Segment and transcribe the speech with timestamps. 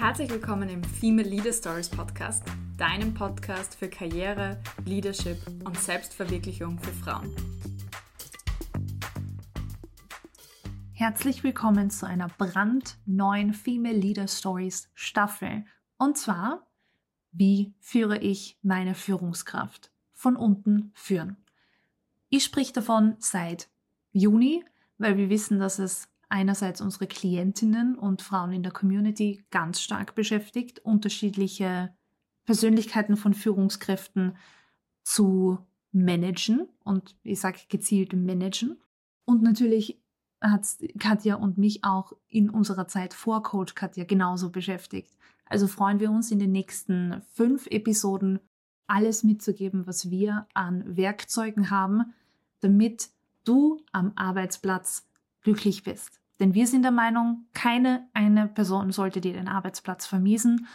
[0.00, 2.42] Herzlich willkommen im Female Leader Stories Podcast,
[2.78, 7.36] deinem Podcast für Karriere, Leadership und Selbstverwirklichung für Frauen.
[10.94, 15.66] Herzlich willkommen zu einer brandneuen Female Leader Stories Staffel.
[15.98, 16.66] Und zwar,
[17.32, 19.92] wie führe ich meine Führungskraft?
[20.14, 21.36] Von unten führen.
[22.30, 23.68] Ich spreche davon seit
[24.12, 24.64] Juni,
[24.96, 30.14] weil wir wissen, dass es einerseits unsere Klientinnen und Frauen in der Community ganz stark
[30.14, 31.92] beschäftigt, unterschiedliche
[32.46, 34.36] Persönlichkeiten von Führungskräften
[35.02, 35.58] zu
[35.92, 38.78] managen und ich sage gezielt managen.
[39.24, 40.00] Und natürlich
[40.40, 40.66] hat
[40.98, 45.16] Katja und mich auch in unserer Zeit vor Coach Katja genauso beschäftigt.
[45.44, 48.38] Also freuen wir uns in den nächsten fünf Episoden
[48.86, 52.14] alles mitzugeben, was wir an Werkzeugen haben,
[52.60, 53.10] damit
[53.44, 55.08] du am Arbeitsplatz
[55.42, 56.19] glücklich bist.
[56.40, 60.66] Denn wir sind der Meinung, keine eine Person sollte dir den Arbeitsplatz vermiesen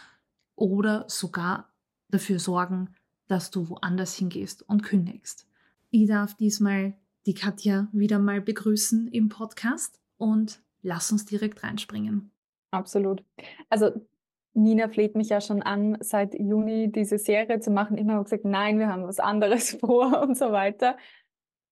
[0.54, 1.72] oder sogar
[2.08, 2.94] dafür sorgen,
[3.26, 5.48] dass du woanders hingehst und kündigst.
[5.90, 6.94] Ich darf diesmal
[7.26, 12.30] die Katja wieder mal begrüßen im Podcast und lass uns direkt reinspringen.
[12.70, 13.24] Absolut.
[13.68, 13.90] Also
[14.54, 17.98] Nina fleht mich ja schon an, seit Juni diese Serie zu machen.
[17.98, 20.96] Immer gesagt, nein, wir haben was anderes vor und so weiter.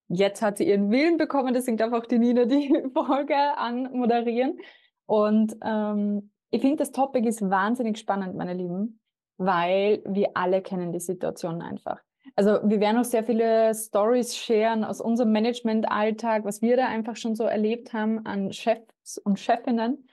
[0.09, 4.59] Jetzt hat sie ihren Willen bekommen, deswegen darf auch die Nina die Folge anmoderieren.
[5.07, 9.01] Und ähm, ich finde, das Topic ist wahnsinnig spannend, meine Lieben,
[9.39, 12.01] weil wir alle kennen die Situation einfach.
[12.37, 17.17] Also wir werden auch sehr viele Stories sharen aus unserem Management-Alltag, was wir da einfach
[17.17, 20.09] schon so erlebt haben an Chefs und Chefinnen.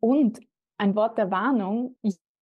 [0.00, 0.40] Und
[0.78, 1.96] ein Wort der Warnung,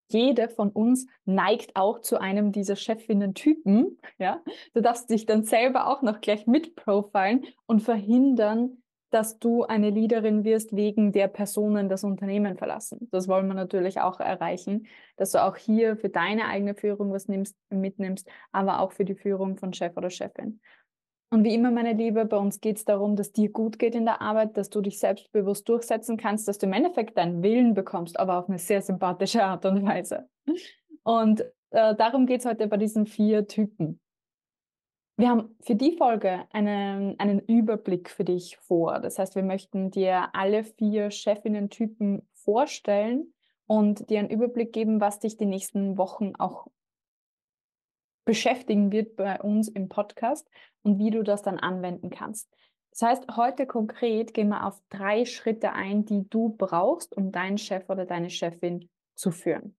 [0.08, 3.98] jede von uns neigt auch zu einem dieser Chefinnen-Typen.
[4.18, 4.42] Ja?
[4.74, 10.44] Du darfst dich dann selber auch noch gleich mitprofilen und verhindern, dass du eine Leaderin
[10.44, 13.08] wirst, wegen der Personen das Unternehmen verlassen.
[13.12, 17.28] Das wollen wir natürlich auch erreichen, dass du auch hier für deine eigene Führung was
[17.28, 20.60] nimmst, mitnimmst, aber auch für die Führung von Chef oder Chefin.
[21.36, 24.06] Und wie immer, meine Liebe, bei uns geht es darum, dass dir gut geht in
[24.06, 28.18] der Arbeit, dass du dich selbstbewusst durchsetzen kannst, dass du im Endeffekt deinen Willen bekommst,
[28.18, 30.30] aber auf eine sehr sympathische Art und Weise.
[31.02, 31.42] Und
[31.72, 34.00] äh, darum geht es heute bei diesen vier Typen.
[35.18, 38.98] Wir haben für die Folge einen, einen Überblick für dich vor.
[39.00, 43.34] Das heißt, wir möchten dir alle vier Chefinnen-Typen vorstellen
[43.66, 46.68] und dir einen Überblick geben, was dich die nächsten Wochen auch
[48.26, 50.46] beschäftigen wird bei uns im Podcast
[50.82, 52.52] und wie du das dann anwenden kannst.
[52.90, 57.56] Das heißt, heute konkret gehen wir auf drei Schritte ein, die du brauchst, um deinen
[57.56, 59.76] Chef oder deine Chefin zu führen.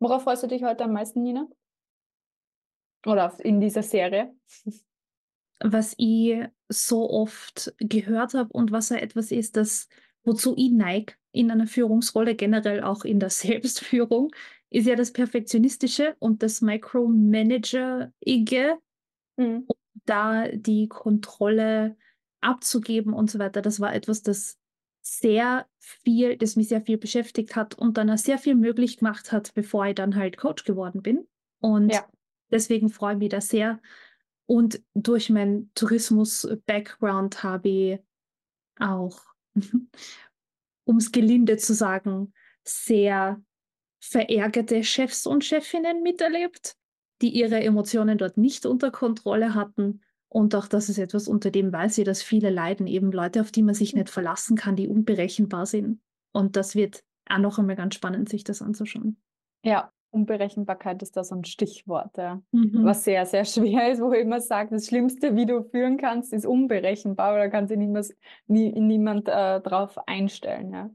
[0.00, 1.46] Worauf freust du dich heute am meisten, Nina?
[3.06, 4.34] Oder in dieser Serie?
[5.60, 9.88] Was ich so oft gehört habe und was ja etwas ist, das
[10.24, 14.34] wozu ich neige in einer Führungsrolle, generell auch in der Selbstführung,
[14.70, 18.78] ist ja das Perfektionistische und das Micromanager-ige,
[19.36, 19.64] mhm.
[19.66, 21.96] um da die Kontrolle
[22.40, 23.62] abzugeben und so weiter.
[23.62, 24.58] Das war etwas, das
[25.00, 29.32] sehr viel, das mich sehr viel beschäftigt hat und dann auch sehr viel möglich gemacht
[29.32, 31.26] hat, bevor ich dann halt Coach geworden bin.
[31.60, 32.06] Und ja.
[32.50, 33.80] deswegen freue ich mich da sehr.
[34.46, 37.98] Und durch meinen Tourismus-Background habe ich
[38.78, 39.20] auch,
[40.84, 42.32] um es gelinde zu sagen,
[42.64, 43.42] sehr
[44.10, 46.76] verärgerte Chefs und Chefinnen miterlebt,
[47.22, 50.02] die ihre Emotionen dort nicht unter Kontrolle hatten.
[50.28, 53.50] Und auch das ist etwas, unter dem weiß ich, dass viele leiden, eben Leute, auf
[53.50, 56.00] die man sich nicht verlassen kann, die unberechenbar sind.
[56.32, 59.16] Und das wird auch noch einmal ganz spannend, sich das anzuschauen.
[59.64, 62.42] Ja, Unberechenbarkeit ist da so ein Stichwort, ja.
[62.52, 62.84] mhm.
[62.84, 66.32] was sehr, sehr schwer ist, wo ich immer sage, das Schlimmste, wie du führen kannst,
[66.32, 68.14] ist unberechenbar, da kann sich niemand,
[68.46, 70.72] nie, niemand äh, drauf einstellen.
[70.72, 70.90] Ja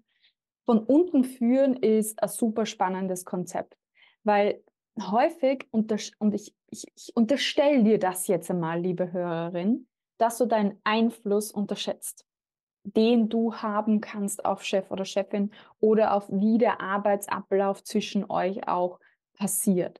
[0.70, 3.76] von unten führen ist ein super spannendes Konzept,
[4.24, 4.64] weil
[5.02, 6.14] häufig, und ich,
[6.70, 9.88] ich, ich unterstelle dir das jetzt einmal, liebe Hörerin,
[10.20, 12.24] dass du deinen Einfluss unterschätzt,
[12.84, 15.50] den du haben kannst auf Chef oder Chefin
[15.80, 19.00] oder auf wie der Arbeitsablauf zwischen euch auch
[19.40, 20.00] passiert.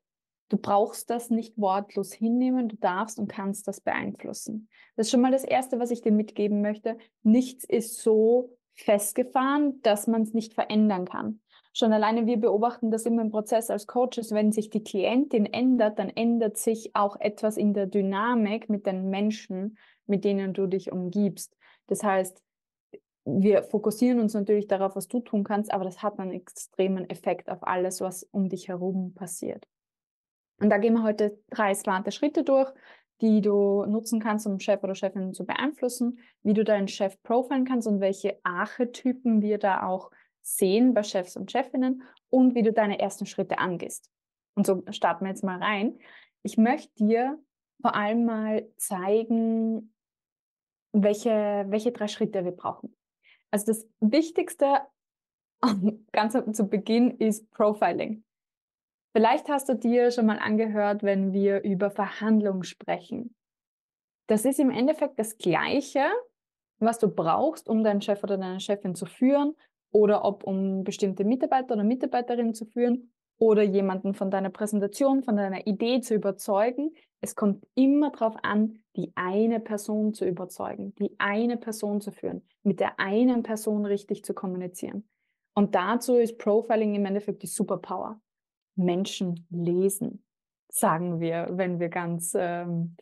[0.50, 4.70] Du brauchst das nicht wortlos hinnehmen, du darfst und kannst das beeinflussen.
[4.96, 7.00] Das ist schon mal das Erste, was ich dir mitgeben möchte.
[7.24, 11.42] Nichts ist so festgefahren, dass man es nicht verändern kann.
[11.74, 16.00] Schon alleine wir beobachten das immer im Prozess als Coaches, wenn sich die Klientin ändert,
[16.00, 19.78] dann ändert sich auch etwas in der Dynamik mit den Menschen,
[20.08, 21.56] mit denen du dich umgibst.
[21.88, 22.42] Das heißt,
[23.26, 27.50] wir fokussieren uns natürlich darauf, was du tun kannst, aber das hat einen extremen Effekt
[27.50, 29.66] auf alles, was um dich herum passiert.
[30.60, 32.72] Und da gehen wir heute drei smarte Schritte durch,
[33.22, 37.66] die du nutzen kannst, um Chef oder Chefin zu beeinflussen, wie du deinen Chef profilen
[37.66, 40.12] kannst und welche Archetypen wir da auch
[40.42, 44.10] sehen bei Chefs und Chefinnen und wie du deine ersten Schritte angehst.
[44.56, 46.00] Und so starten wir jetzt mal rein.
[46.44, 47.38] Ich möchte dir
[47.82, 49.94] vor allem mal zeigen,
[50.92, 52.96] welche, welche drei Schritte wir brauchen.
[53.52, 54.82] Also das Wichtigste
[56.12, 58.24] ganz zu Beginn ist Profiling.
[59.12, 63.36] Vielleicht hast du dir schon mal angehört, wenn wir über Verhandlungen sprechen.
[64.28, 66.06] Das ist im Endeffekt das Gleiche,
[66.78, 69.56] was du brauchst, um deinen Chef oder deine Chefin zu führen
[69.92, 75.36] oder ob um bestimmte Mitarbeiter oder Mitarbeiterinnen zu führen oder jemanden von deiner Präsentation, von
[75.36, 76.92] deiner Idee zu überzeugen.
[77.22, 82.44] Es kommt immer darauf an, die eine Person zu überzeugen, die eine Person zu führen,
[82.62, 85.10] mit der einen Person richtig zu kommunizieren.
[85.56, 88.22] Und dazu ist Profiling im Endeffekt die Superpower.
[88.80, 90.24] Menschen lesen,
[90.70, 92.96] sagen wir, wenn wir ganz, ähm,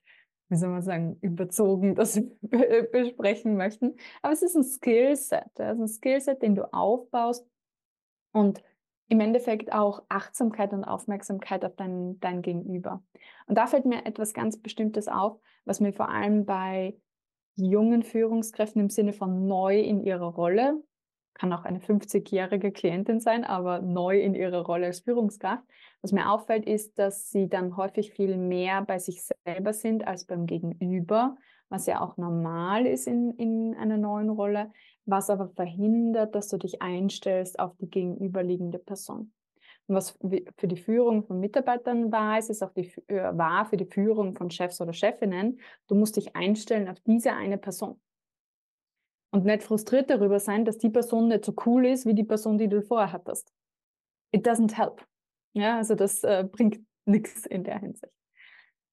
[0.50, 2.20] wie soll man sagen, überzogen das
[2.92, 3.96] besprechen möchten.
[4.22, 5.52] Aber es ist ein Skillset.
[5.56, 7.48] Es ist ein Skillset, den du aufbaust
[8.34, 8.64] und
[9.10, 13.04] im Endeffekt auch Achtsamkeit und Aufmerksamkeit auf dein, dein Gegenüber.
[13.46, 16.98] Und da fällt mir etwas ganz Bestimmtes auf, was mir vor allem bei
[17.56, 20.84] jungen Führungskräften im Sinne von neu in ihrer Rolle,
[21.38, 25.64] kann auch eine 50-jährige Klientin sein, aber neu in ihrer Rolle als Führungskraft.
[26.02, 30.26] Was mir auffällt, ist, dass sie dann häufig viel mehr bei sich selber sind als
[30.26, 31.38] beim Gegenüber,
[31.70, 34.72] was ja auch normal ist in, in einer neuen Rolle,
[35.06, 39.32] was aber verhindert, dass du dich einstellst auf die gegenüberliegende Person.
[39.88, 40.18] Und was
[40.58, 44.36] für die Führung von Mitarbeitern wahr ist, ist auch die, äh, wahr für die Führung
[44.36, 45.60] von Chefs oder Chefinnen.
[45.88, 48.00] Du musst dich einstellen auf diese eine Person
[49.32, 52.58] und nicht frustriert darüber sein, dass die Person nicht so cool ist wie die Person,
[52.58, 53.54] die du vorher hattest.
[54.32, 55.06] It doesn't help.
[55.54, 58.14] Ja, also das äh, bringt nichts in der Hinsicht.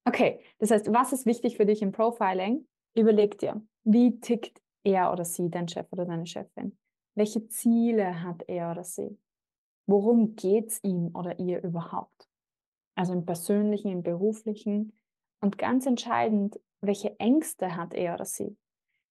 [0.06, 2.66] Okay, das heißt, was ist wichtig für dich im Profiling?
[2.94, 6.76] Überleg dir, wie tickt er oder sie, dein Chef oder deine Chefin?
[7.16, 9.18] Welche Ziele hat er oder sie?
[9.86, 12.28] Worum geht es ihm oder ihr überhaupt?
[12.96, 14.98] Also im persönlichen, im beruflichen.
[15.40, 18.56] Und ganz entscheidend, welche Ängste hat er oder sie?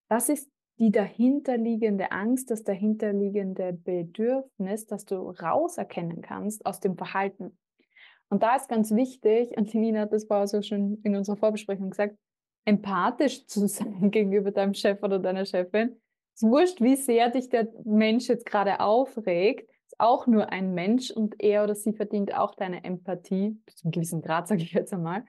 [0.10, 0.50] Das ist
[0.80, 7.58] die dahinterliegende Angst, das dahinterliegende Bedürfnis, das du rauserkennen kannst aus dem Verhalten.
[8.30, 11.92] Und da ist ganz wichtig, und Nina hat das vorher so schon in unserer Vorbesprechung
[11.92, 12.18] gesagt,
[12.66, 16.02] empathisch zu sein gegenüber deinem Chef oder deiner Chefin.
[16.36, 20.74] Es ist wurscht, wie sehr dich der Mensch jetzt gerade aufregt, ist auch nur ein
[20.74, 24.64] Mensch und er oder sie verdient auch deine Empathie, bis zu einem gewissen Grad, sage
[24.64, 25.26] ich jetzt einmal.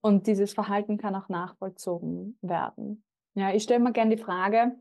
[0.00, 3.02] Und dieses Verhalten kann auch nachvollzogen werden.
[3.34, 4.76] Ja, ich stelle mir gerne die Frage,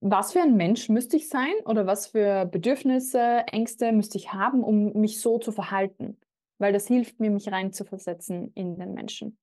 [0.00, 4.62] was für ein Mensch müsste ich sein oder was für Bedürfnisse, Ängste müsste ich haben,
[4.62, 6.18] um mich so zu verhalten?
[6.58, 9.38] Weil das hilft mir, mich reinzuversetzen in den Menschen.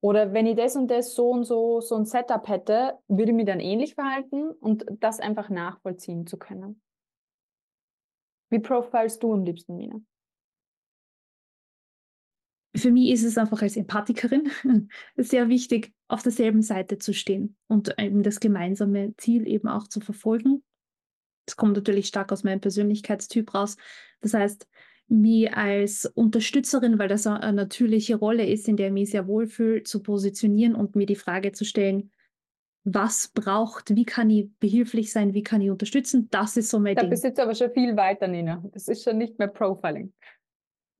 [0.00, 3.36] Oder wenn ich das und das so und so, so ein Setup hätte, würde ich
[3.36, 6.80] mich dann ähnlich verhalten und das einfach nachvollziehen zu können.
[8.48, 10.00] Wie profilst du am liebsten, Nina?
[12.80, 14.50] Für mich ist es einfach als Empathikerin
[15.16, 20.00] sehr wichtig, auf derselben Seite zu stehen und eben das gemeinsame Ziel eben auch zu
[20.00, 20.62] verfolgen.
[21.46, 23.76] Das kommt natürlich stark aus meinem Persönlichkeitstyp raus.
[24.20, 24.68] Das heißt,
[25.08, 29.82] mich als Unterstützerin, weil das eine natürliche Rolle ist, in der ich mich sehr wohlfühle,
[29.82, 32.12] zu positionieren und mir die Frage zu stellen,
[32.84, 36.94] was braucht, wie kann ich behilflich sein, wie kann ich unterstützen, das ist so mein
[36.94, 37.10] da Ding.
[37.10, 38.62] Da bist du jetzt aber schon viel weiter, Nina.
[38.72, 40.12] Das ist schon nicht mehr Profiling.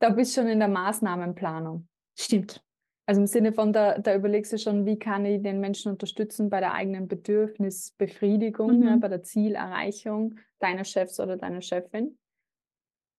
[0.00, 1.87] Da bist du schon in der Maßnahmenplanung.
[2.19, 2.62] Stimmt.
[3.07, 6.49] Also im Sinne von, da, da überlegst du schon, wie kann ich den Menschen unterstützen
[6.49, 8.87] bei der eigenen Bedürfnisbefriedigung, mhm.
[8.87, 12.19] ja, bei der Zielerreichung deiner Chefs oder deiner Chefin.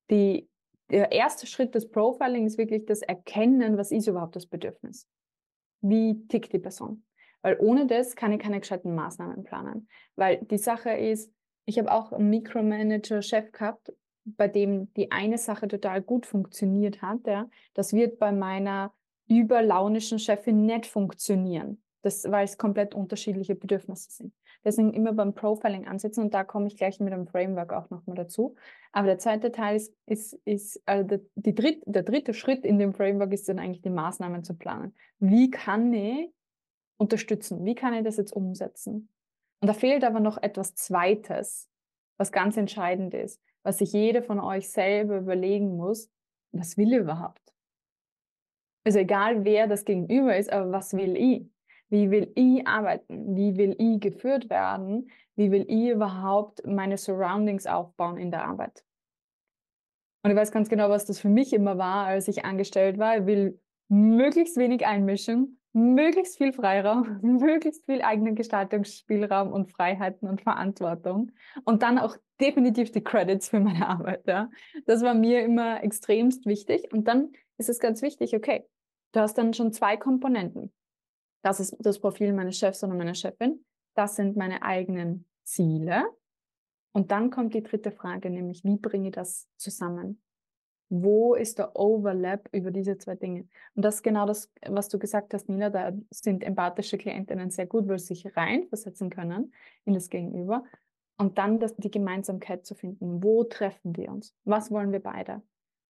[0.09, 0.50] Die,
[0.89, 5.07] der erste Schritt des Profiling ist wirklich das Erkennen, was ist überhaupt das Bedürfnis?
[5.81, 7.03] Wie tickt die Person?
[7.41, 9.88] Weil ohne das kann ich keine gescheiten Maßnahmen planen.
[10.15, 11.33] Weil die Sache ist,
[11.65, 13.91] ich habe auch einen Micromanager-Chef gehabt,
[14.25, 18.93] bei dem die eine Sache total gut funktioniert hat, ja, das wird bei meiner
[19.27, 21.81] überlaunischen Chefin nicht funktionieren.
[22.03, 24.33] Das, weil es komplett unterschiedliche Bedürfnisse sind.
[24.65, 28.15] Deswegen immer beim Profiling ansetzen und da komme ich gleich mit dem Framework auch nochmal
[28.15, 28.55] dazu.
[28.91, 32.79] Aber der zweite Teil ist, ist, ist also der, die dritt, der dritte Schritt in
[32.79, 34.95] dem Framework ist dann eigentlich die Maßnahmen zu planen.
[35.19, 36.31] Wie kann ich
[36.97, 37.65] unterstützen?
[37.65, 39.09] Wie kann ich das jetzt umsetzen?
[39.59, 41.69] Und da fehlt aber noch etwas Zweites,
[42.17, 46.09] was ganz entscheidend ist was sich jeder von euch selber überlegen muss,
[46.51, 47.41] was will ich überhaupt?
[48.83, 51.47] Also egal wer das Gegenüber ist, aber was will ich?
[51.89, 53.35] Wie will ich arbeiten?
[53.35, 55.11] Wie will ich geführt werden?
[55.35, 58.83] Wie will ich überhaupt meine Surroundings aufbauen in der Arbeit?
[60.23, 63.17] Und ich weiß ganz genau, was das für mich immer war, als ich angestellt war.
[63.17, 70.41] Ich will möglichst wenig einmischen, möglichst viel Freiraum, möglichst viel eigenen Gestaltungsspielraum und Freiheiten und
[70.41, 71.31] Verantwortung
[71.65, 74.25] und dann auch definitiv die Credits für meine Arbeit.
[74.27, 74.50] Ja.
[74.86, 76.91] Das war mir immer extremst wichtig.
[76.91, 78.65] Und dann ist es ganz wichtig, okay,
[79.13, 80.74] du hast dann schon zwei Komponenten.
[81.43, 83.63] Das ist das Profil meines Chefs oder meiner Chefin.
[83.95, 86.05] Das sind meine eigenen Ziele.
[86.93, 90.21] Und dann kommt die dritte Frage, nämlich wie bringe ich das zusammen?
[90.89, 93.48] Wo ist der Overlap über diese zwei Dinge?
[93.75, 95.69] Und das ist genau das, was du gesagt hast, Nina.
[95.69, 99.53] Da sind empathische Klientinnen sehr gut, weil sie sich reinversetzen können
[99.86, 100.65] in das Gegenüber.
[101.21, 103.21] Und dann das, die Gemeinsamkeit zu finden.
[103.21, 104.35] Wo treffen wir uns?
[104.43, 105.43] Was wollen wir beide?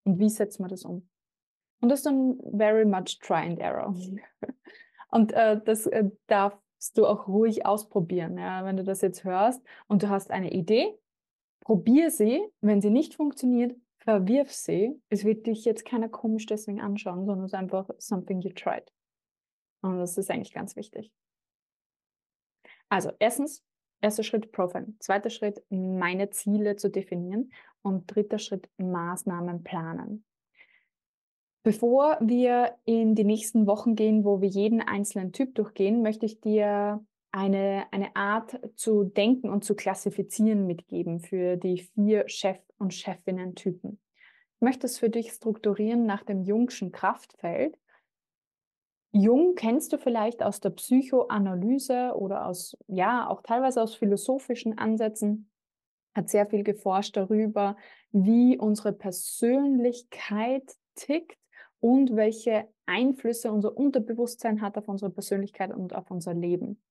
[0.04, 1.08] Und wie setzen wir das um?
[1.80, 3.96] Und das ist dann very much try and error.
[5.10, 8.38] Und äh, das äh, darfst du auch ruhig ausprobieren.
[8.38, 8.66] Ja?
[8.66, 11.00] Wenn du das jetzt hörst und du hast eine Idee,
[11.62, 12.46] probier sie.
[12.60, 15.02] Wenn sie nicht funktioniert, verwirf sie.
[15.08, 18.92] Es wird dich jetzt keiner komisch deswegen anschauen, sondern es ist einfach something you tried.
[19.82, 21.10] Und das ist eigentlich ganz wichtig.
[22.90, 23.64] Also, erstens,
[24.02, 24.98] erster Schritt Profilen.
[25.00, 27.52] Zweiter Schritt, meine Ziele zu definieren.
[27.84, 30.24] Und dritter Schritt, Maßnahmen planen.
[31.64, 36.42] Bevor wir in die nächsten Wochen gehen, wo wir jeden einzelnen Typ durchgehen, möchte ich
[36.42, 42.94] dir eine, eine Art zu denken und zu klassifizieren mitgeben für die vier Chef- und
[42.94, 44.00] Chefinnen-Typen.
[44.56, 47.78] Ich möchte es für dich strukturieren nach dem Jungschen Kraftfeld.
[49.14, 55.50] Jung kennst du vielleicht aus der Psychoanalyse oder aus, ja, auch teilweise aus philosophischen Ansätzen,
[56.16, 57.76] hat sehr viel geforscht darüber,
[58.12, 61.38] wie unsere Persönlichkeit tickt
[61.80, 66.82] und welche Einflüsse unser Unterbewusstsein hat auf unsere Persönlichkeit und auf unser Leben.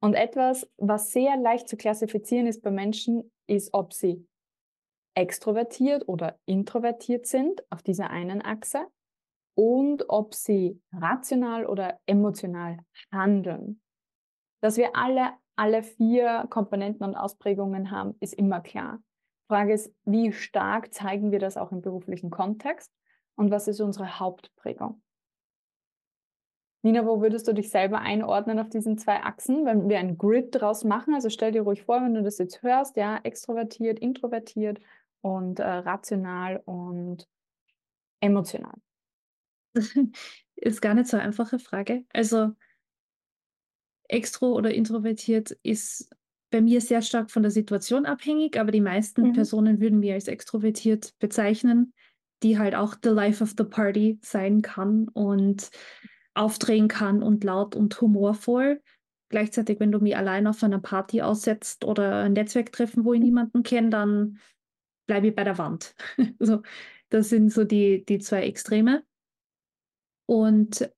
[0.00, 4.26] Und etwas, was sehr leicht zu klassifizieren ist bei Menschen, ist, ob sie
[5.14, 8.86] extrovertiert oder introvertiert sind auf dieser einen Achse
[9.60, 12.78] und ob sie rational oder emotional
[13.12, 13.82] handeln.
[14.62, 19.02] Dass wir alle, alle vier Komponenten und Ausprägungen haben, ist immer klar.
[19.48, 22.90] Frage ist, wie stark zeigen wir das auch im beruflichen Kontext
[23.36, 25.02] und was ist unsere Hauptprägung?
[26.80, 30.54] Nina, wo würdest du dich selber einordnen auf diesen zwei Achsen, wenn wir ein Grid
[30.54, 31.12] draus machen?
[31.12, 34.80] Also stell dir ruhig vor, wenn du das jetzt hörst, ja, extrovertiert, introvertiert
[35.20, 37.28] und äh, rational und
[38.20, 38.80] emotional.
[40.56, 42.04] ist gar nicht so eine einfache Frage.
[42.12, 42.52] Also
[44.08, 46.10] extro oder introvertiert ist
[46.50, 49.32] bei mir sehr stark von der Situation abhängig, aber die meisten mhm.
[49.32, 51.94] Personen würden wir als extrovertiert bezeichnen,
[52.42, 55.70] die halt auch the life of the party sein kann und
[56.34, 58.82] aufdrehen kann und laut und humorvoll.
[59.28, 63.62] Gleichzeitig, wenn du mich allein auf einer Party aussetzt oder ein Netzwerktreffen, wo ich niemanden
[63.62, 64.38] kenne, dann
[65.06, 65.94] bleibe ich bei der Wand.
[66.40, 66.62] so,
[67.10, 69.04] das sind so die, die zwei Extreme.
[70.30, 70.88] Und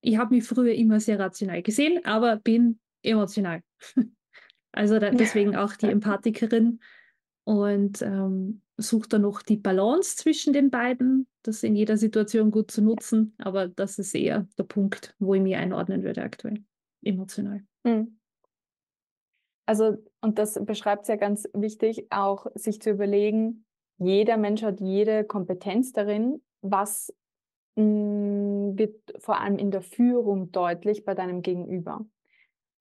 [0.00, 3.62] ich habe mich früher immer sehr rational gesehen, aber bin emotional.
[4.72, 6.80] also da, deswegen auch die Empathikerin
[7.44, 12.70] und ähm, suche da noch die Balance zwischen den beiden, das in jeder Situation gut
[12.70, 13.34] zu nutzen.
[13.36, 16.64] Aber das ist eher der Punkt, wo ich mich einordnen würde aktuell,
[17.02, 17.62] emotional.
[17.82, 18.18] Mhm.
[19.66, 23.66] Also, und das beschreibt es ja ganz wichtig, auch sich zu überlegen,
[23.98, 27.23] jeder Mensch hat jede Kompetenz darin, was hm,
[27.76, 32.04] wird vor allem in der Führung deutlich bei deinem Gegenüber.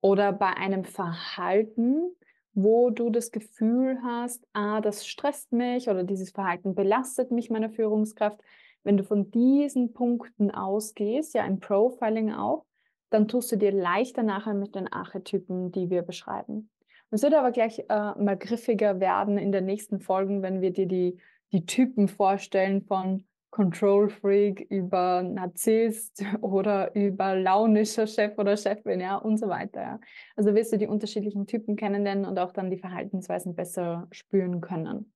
[0.02, 2.16] Oder bei einem Verhalten,
[2.54, 7.70] wo du das Gefühl hast, ah, das stresst mich oder dieses Verhalten belastet mich, meine
[7.70, 8.40] Führungskraft.
[8.84, 12.66] Wenn du von diesen Punkten ausgehst, ja im Profiling auch,
[13.10, 16.70] dann tust du dir leichter nachher mit den Archetypen, die wir beschreiben.
[17.12, 20.88] Es wird aber gleich äh, mal griffiger werden in den nächsten Folgen, wenn wir dir
[20.88, 21.18] die,
[21.52, 23.24] die Typen vorstellen von
[23.54, 29.80] Control Freak über Narzisst oder über launischer Chef oder Chefin, ja, und so weiter.
[29.80, 30.00] Ja.
[30.36, 35.14] Also wirst du die unterschiedlichen Typen kennenlernen und auch dann die Verhaltensweisen besser spüren können.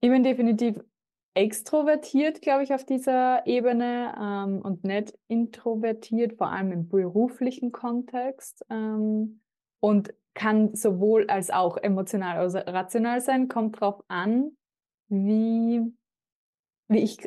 [0.00, 0.78] Ich bin definitiv
[1.34, 8.64] extrovertiert, glaube ich, auf dieser Ebene ähm, und nicht introvertiert, vor allem im beruflichen Kontext.
[8.70, 9.40] Ähm,
[9.80, 14.56] und kann sowohl als auch emotional als rational sein, kommt darauf an,
[15.08, 15.92] wie,
[16.92, 17.18] wie, ich,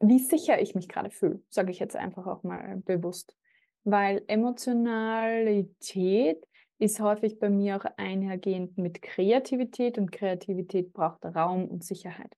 [0.00, 3.36] wie sicher ich mich gerade fühle, sage ich jetzt einfach auch mal bewusst.
[3.84, 6.44] Weil Emotionalität
[6.78, 12.32] ist häufig bei mir auch einhergehend mit Kreativität und Kreativität braucht Raum und Sicherheit,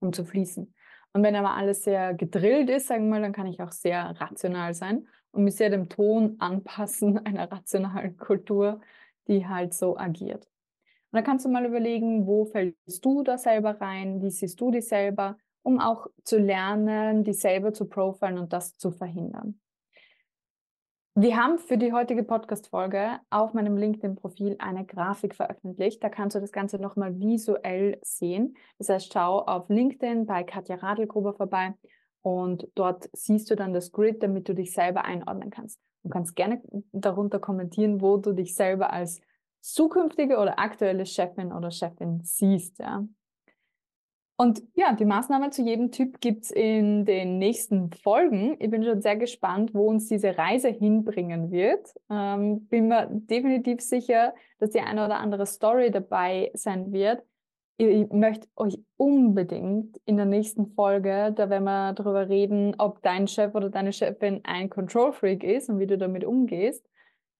[0.00, 0.72] um zu fließen.
[1.12, 4.02] Und wenn aber alles sehr gedrillt ist, sagen wir mal, dann kann ich auch sehr
[4.20, 8.80] rational sein und mich sehr dem Ton anpassen einer rationalen Kultur,
[9.26, 10.44] die halt so agiert.
[10.44, 14.70] Und dann kannst du mal überlegen, wo fällst du da selber rein, wie siehst du
[14.70, 19.60] dich selber um auch zu lernen, die selber zu profilen und das zu verhindern.
[21.16, 26.04] Wir haben für die heutige Podcast-Folge auf meinem LinkedIn-Profil eine Grafik veröffentlicht.
[26.04, 28.56] Da kannst du das Ganze nochmal visuell sehen.
[28.78, 31.74] Das heißt, schau auf LinkedIn bei Katja Radelgruber vorbei
[32.22, 35.80] und dort siehst du dann das Grid, damit du dich selber einordnen kannst.
[36.04, 39.20] Du kannst gerne darunter kommentieren, wo du dich selber als
[39.62, 42.78] zukünftige oder aktuelle Chefin oder Chefin siehst.
[42.78, 43.04] Ja.
[44.38, 48.56] Und ja, die Maßnahmen zu jedem Typ gibt es in den nächsten Folgen.
[48.60, 51.94] Ich bin schon sehr gespannt, wo uns diese Reise hinbringen wird.
[52.10, 57.22] Ähm, bin mir definitiv sicher, dass die eine oder andere Story dabei sein wird.
[57.78, 63.28] Ich möchte euch unbedingt in der nächsten Folge, da werden wir darüber reden, ob dein
[63.28, 66.86] Chef oder deine Chefin ein Control Freak ist und wie du damit umgehst.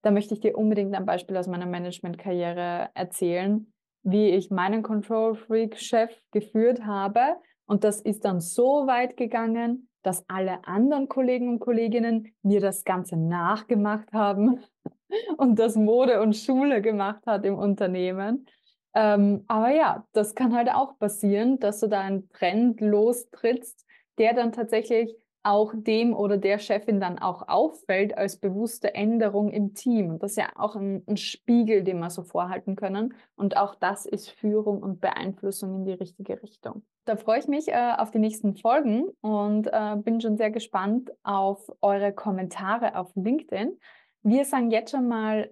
[0.03, 3.73] Da möchte ich dir unbedingt ein Beispiel aus meiner Management-Karriere erzählen,
[4.07, 7.21] wie ich meinen Control Freak Chef geführt habe.
[7.67, 12.85] Und das ist dann so weit gegangen, dass alle anderen Kollegen und Kolleginnen mir das
[12.85, 14.61] Ganze nachgemacht haben
[15.37, 18.47] und das Mode und Schule gemacht hat im Unternehmen.
[18.95, 23.85] Ähm, aber ja, das kann halt auch passieren, dass du da einen Trend lostrittst,
[24.19, 29.75] der dann tatsächlich auch dem oder der Chefin dann auch auffällt als bewusste Änderung im
[29.75, 30.19] Team.
[30.19, 33.15] Das ist ja auch ein, ein, Spiegel, den wir so vorhalten können.
[33.37, 36.83] Und auch das ist Führung und Beeinflussung in die richtige Richtung.
[37.05, 41.12] Da freue ich mich äh, auf die nächsten Folgen und äh, bin schon sehr gespannt
[41.23, 43.79] auf eure Kommentare auf LinkedIn.
[44.25, 45.49] Wir sagen jetzt schon mal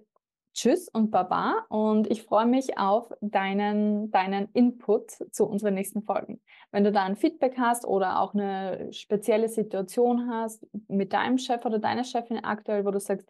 [0.55, 6.41] Tschüss und Baba und ich freue mich auf deinen, deinen Input zu unseren nächsten Folgen.
[6.71, 11.65] Wenn du da ein Feedback hast oder auch eine spezielle Situation hast mit deinem Chef
[11.65, 13.27] oder deiner Chefin aktuell, wo du sagst,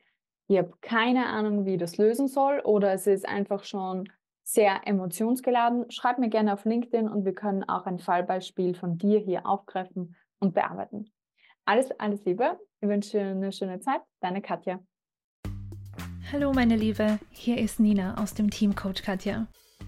[0.47, 4.07] ich habe keine Ahnung, wie ich das lösen soll oder es ist einfach schon
[4.43, 9.17] sehr emotionsgeladen, schreib mir gerne auf LinkedIn und wir können auch ein Fallbeispiel von dir
[9.17, 11.11] hier aufgreifen und bearbeiten.
[11.65, 12.59] Alles, alles Liebe.
[12.81, 14.01] Ich wünsche dir eine schöne Zeit.
[14.19, 14.79] Deine Katja.
[16.31, 19.45] Hallo meine Liebe, hier ist Nina aus dem Team Coach Katja.